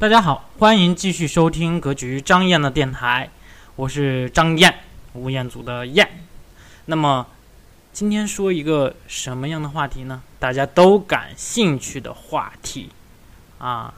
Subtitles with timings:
[0.00, 3.28] 大家好，欢迎继续收听格局张燕的电台，
[3.74, 4.72] 我是张燕，
[5.14, 6.24] 吴彦祖的燕。
[6.84, 7.26] 那么
[7.92, 10.22] 今天说一个什么样的话题呢？
[10.38, 12.90] 大家都感兴趣的话题
[13.58, 13.92] 啊！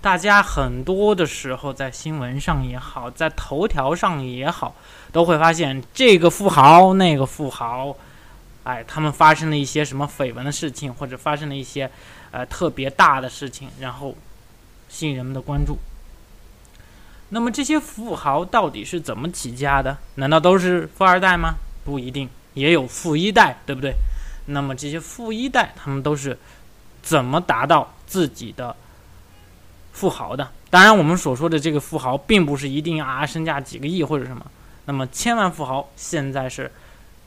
[0.00, 4.76] 大家很多的时候在新闻上也好，在头条上也好，
[5.10, 7.96] 都会发现这个富豪那个富豪，
[8.62, 11.90] 哎，他们发生了一些什么绯闻的事情，或者发生了一些
[12.30, 14.14] 呃特别大的事情，然后。
[14.88, 15.78] 吸引人们的关注。
[17.30, 19.98] 那么这些富豪到底是怎么起家的？
[20.14, 21.56] 难道都是富二代吗？
[21.84, 23.94] 不一定，也有富一代，对不对？
[24.46, 26.38] 那么这些富一代他们都是
[27.02, 28.76] 怎么达到自己的
[29.92, 30.48] 富豪的？
[30.70, 34.46] 当然，我们所说的这个富豪，并不是一定啊身价几个亿或者什么。
[34.84, 36.70] 那么千万富豪现在是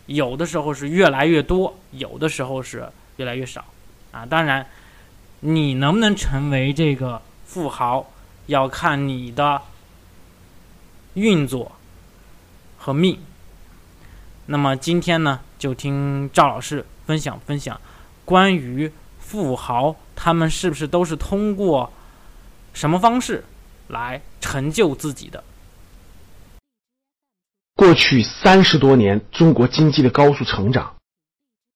[0.05, 3.65] 有的时候是越来越多，有的时候是越来越少
[4.13, 4.25] 啊。
[4.25, 4.65] 当然，
[5.41, 7.21] 你能不能成为这个？
[7.49, 8.11] 富豪
[8.45, 9.63] 要看你的
[11.15, 11.71] 运作
[12.77, 13.19] 和命。
[14.45, 17.81] 那么今天呢，就听赵老师分享分享
[18.23, 21.91] 关于富豪他们是不是都是通过
[22.71, 23.43] 什么方式
[23.87, 25.43] 来成就自己的。
[27.75, 30.97] 过去三十多年，中国经济的高速成长，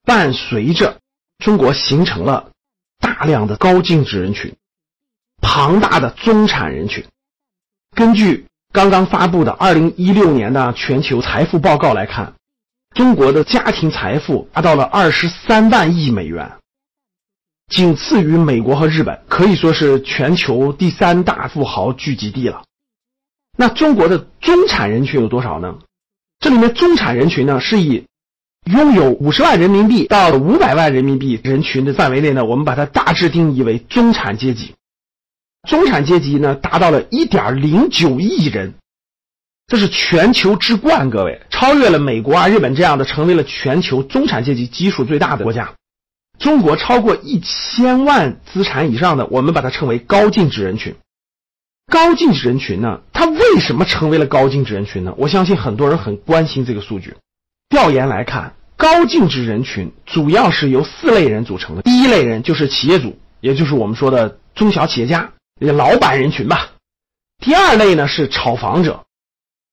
[0.03, 0.99] 伴随着
[1.39, 2.51] 中国形成了
[2.99, 4.55] 大量的高净值人群。
[5.55, 7.05] 庞大的中产人群，
[7.95, 12.33] 根据刚刚发布的二零一六年的全球财富报告来看，
[12.95, 16.53] 中国的家庭财富达到了二十三万亿美元，
[17.69, 22.63] 仅次于美国和日本，可以说是全球第三大富豪聚集地了。
[23.55, 25.77] 那中国的中产人群有多少呢？
[26.39, 28.07] 这里面中产人群呢，是以
[28.71, 34.73] 拥有五十万人民币到五百万人民币人群的范围内呢，我们把它大致定义为中产阶级。
[35.69, 38.73] 中产阶级呢，达到了一点零九亿人，
[39.67, 45.73] 这是全球之冠，各位超越了美国啊、日本这样的，成为了全球中产阶级基数最大的国家。
[46.37, 50.95] 中国超过一千万资产以上的，我们把它称为高净值人群。
[51.89, 55.13] 高净值人群呢，它为什么成为了高净值人群呢？
[55.17, 57.15] 我相信很多人很关心这个数据。
[57.69, 61.81] 调研来看，高净值人群主要是由四类人组成的。
[61.83, 65.31] 第一类人就是企业主，也就是我们说的中小企业家。
[65.71, 66.71] 老板人群吧。
[67.39, 69.05] 第二类呢是炒房者，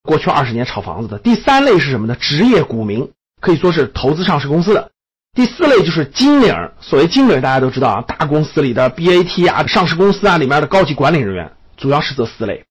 [0.02, 1.18] 过去二十年炒房子的。
[1.18, 2.16] 第三类是什么呢？
[2.16, 4.90] 职业股民，可以说是投资上市公司的。
[5.32, 12.64] 第四类就是金领所谓金领大家都知道啊，大公司里的 BAT 啊，上市公司啊里面的高级管理人员，主要是这四类：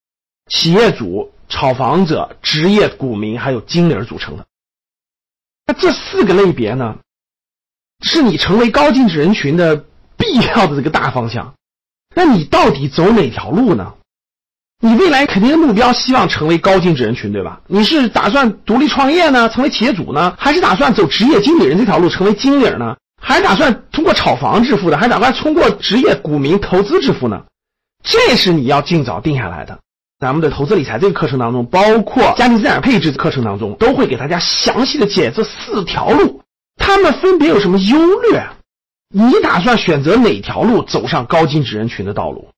[0.50, 4.46] 企业主、炒房者、职业股民还有金领组成的。
[5.66, 6.97] 那这四个类别呢，
[8.01, 9.86] 是你成为高净值人群的
[10.18, 11.56] 必要的这个大方向。
[12.19, 13.94] 那你到底走哪条路呢？
[14.81, 17.62] 你未来肯定的目标希望成为高净值人群，对吧？
[17.68, 22.97] 你是打算独立创业呢，成为企业主呢，还是打算走职业经理人这条路，成为经理呢？
[23.22, 24.97] 还是打算通过炒房致富的？
[24.97, 27.41] 还是打算通过职业股民投资致富呢？
[28.03, 29.80] 这是你要尽早定下来的。
[30.19, 36.41] 咱们的投资理财这个课程当中，包括家庭资产配置课程当中，都会给大家详细的解这四条路，
[36.75, 37.97] 他们分别有什么优
[38.30, 38.46] 劣。
[39.12, 42.50] 你打算选择哪条路走上高净值人群的道路？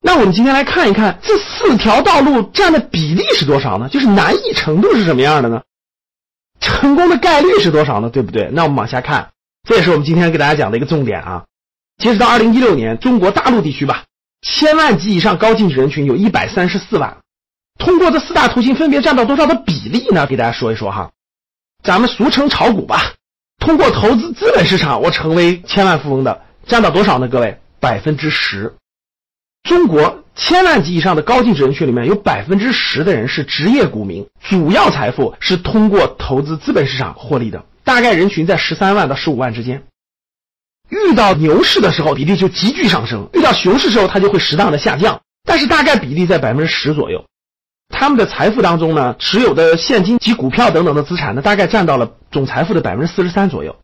[0.00, 3.88] 那我们今天来看一看这四条道路占的比例是多少呢？
[3.88, 5.62] 就是难易程度是什么样的呢？
[6.60, 8.08] 成功的概率是多少呢？
[8.08, 8.48] 对不对？
[8.52, 9.32] 那我们往下看，
[9.68, 11.44] 这也是我们今天给大家讲的一个重点啊。
[11.98, 14.04] 截止到二零一六年，中国大陆地区吧，
[14.40, 17.18] 千万级以上高净值人群有一百三十四万。
[17.78, 20.26] 通过这四大途径分别占到多少的比例呢？
[20.26, 21.10] 给大家说一说哈。
[21.84, 23.12] 咱们俗称炒股吧。
[23.62, 27.28] 通过投资资本市场，我成为千万富翁的占到多少呢？
[27.28, 28.74] 各位，百分之十。
[29.62, 39.84] 中国千万级以上的高净值人群里面有百分之十的人是职业股民，主要财富是通过投资资本市场获利的，大概人群在十三万到十五万之间。
[40.88, 47.24] 遇到牛市的时候，比例就急剧上升；遇到熊市时候，它就会适当的下降，但是大概比例在百分之十左右。
[47.92, 53.76] 他们的财富当中呢，持有的现金及股票等等的资产呢，大概占到了总财富的百分之四十三左右。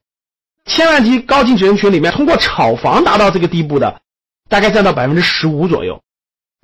[0.65, 4.01] 千万级高净值人群里面，通过炒房达到这个地步的，
[4.49, 6.03] 大概占到百分之十五左右。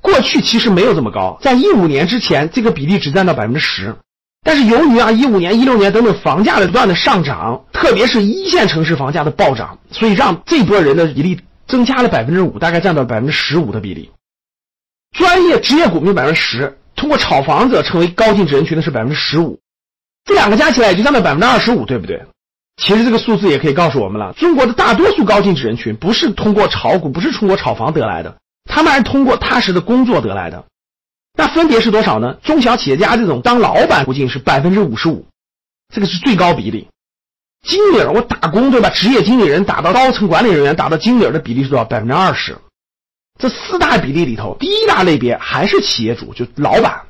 [0.03, 3.95] 过去其实没有这么高，在一五年之前，这个比例只占到百分之十。
[4.43, 14.11] 但是由于啊一五年、一六年等等房价的不断的上涨，特别是一线城市房价的暴涨，所以让这波人的比例增加了百分之五，大概占到百分之十五的比例。
[15.13, 16.79] 专业职业股民百分之十。
[16.97, 19.59] 通过炒房子成为高净值人群的是百分之十五，
[20.25, 22.23] 这两个加起来也就占到百分之二十五，对不对？
[22.77, 30.65] 其实这个数字也可以告诉我们了，中国的大多数高净值人群不是通过炒股，不是通过炒房得来的，他们还是通过踏实的工作得来的。
[31.37, 32.35] 那分别是多少呢？
[32.43, 35.27] 中小企业家这种当老板途径是百分之五十五，
[35.93, 36.89] 这个是最高比例。
[37.63, 38.91] 经理我打工对吧？
[38.91, 41.85] 职业经理人打到高层管理人员，打到经理的比例是多少？
[41.85, 42.57] 百分之二十。
[43.41, 47.07] 这四大比例里头，第一大类别还是企业主，就老板。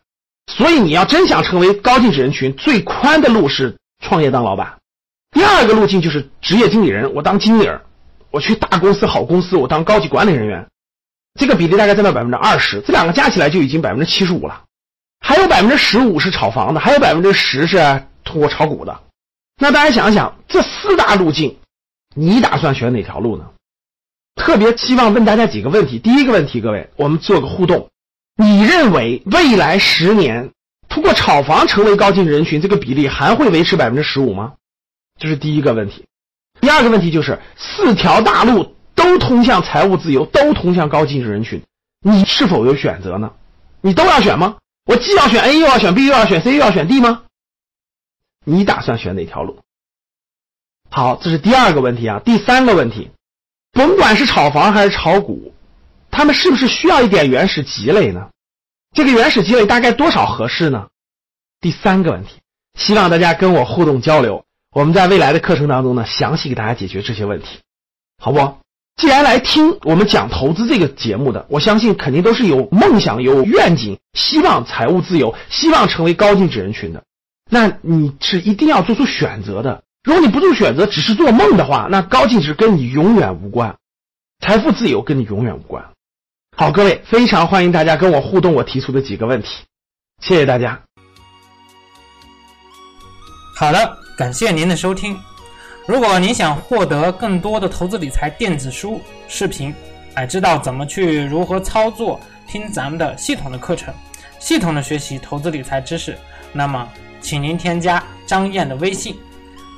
[0.47, 4.79] 所以你要真想成为高净值人群，最宽的路是创业当老板。
[5.31, 7.69] 第二个路径就是职业经理人，我当经理，
[8.31, 10.67] 我去大公司、好公司，我当高级管理人员。
[11.39, 14.63] 这个比例大概占到百分之二十，这两个加起来就已经百分之七十五了。
[15.21, 19.01] 还有百分之十五是炒房的，还有百分之十是通过炒股的。
[19.59, 21.57] 那大家想一想，这四大路径，
[22.15, 23.45] 你打算选哪条路呢？
[24.35, 25.99] 特别希望问大家几个问题。
[25.99, 27.91] 第一个问题，各位，我们做个互动。
[28.37, 30.51] 你认为未来十年
[30.89, 34.55] 通过炒房成为高净值人群，这个比例还会维持百分之十五吗？
[35.19, 36.05] 这是第一个问题。
[36.61, 41.63] 第二个问题就是四条大路都通向财务自由，都通向高净值人群，
[42.01, 43.33] 你是否有选择呢？
[43.81, 44.57] 你都要选吗？
[44.87, 47.23] 我既要选 A，又要选 B，又要选 C，又要选 D 吗？
[48.45, 49.61] 你打算选哪条路？
[50.91, 52.21] 好，这是第二个问题啊。
[52.25, 53.11] 第三个问题，
[53.75, 55.53] 甭管是炒房还是炒股，
[56.11, 58.29] 他们是不是需要一点原始积累呢？
[58.95, 60.87] 这个原始积累大概多少合适呢？
[61.61, 62.41] 第三个问题，
[62.79, 64.45] 希望大家跟我互动交流。
[64.73, 67.61] 我们在未来的课程当中呢，详细给大家解决这些问题，
[68.19, 68.59] 好不？
[68.97, 77.03] 既然来听我们讲投资这个节目的，我相信肯定都是有梦想、有愿景，希望财务自由，希望成为高净值人群的。
[77.51, 79.84] 那你是一定要做出选择的。
[80.05, 83.75] 如果你不做选择，只是做梦的话，那高净值跟你永远无关，
[84.41, 85.83] 财富自由跟你永远无关。
[86.55, 89.49] 好，各位，非常欢迎大家跟我互动，我提出的几个问题，
[90.21, 90.79] 谢谢大家。
[93.57, 95.19] 好的，感谢您的收听。
[95.87, 99.75] 如果您想获得更多的投资理财电子书、视频，
[100.17, 103.95] 哎，知道怎么去如何操作，听咱们的系统的课程，
[104.39, 106.15] 系统的学习投资理财知识，
[106.53, 106.87] 那么。
[107.23, 109.19] 请您添加张燕的微信，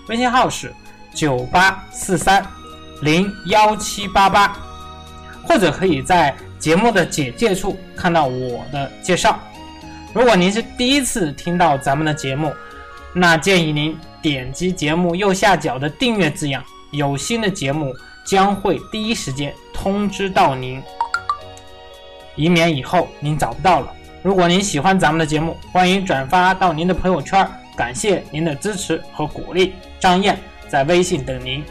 [0.08, 0.72] 微信号是
[1.12, 2.44] 九八四三
[3.02, 4.56] 零幺七八八，
[5.42, 9.38] 或者可以在节目的简介处看到我的介绍。
[10.14, 12.52] 如果您是第一次听到咱们的节目，
[13.12, 17.94] 那建议您点击节目右下角的订阅字样，有新的节目
[18.24, 20.82] 将会第一时间通知到您，
[22.34, 23.92] 以免以后您找不到了。
[24.22, 29.74] 如果您喜欢咱们的节目，欢迎转发到您的朋友圈，感谢您的支持和鼓励。
[30.06, 30.38] 张燕
[30.68, 31.64] 在微信等您。